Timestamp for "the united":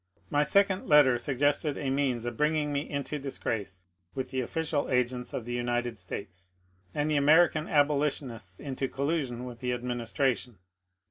5.45-5.99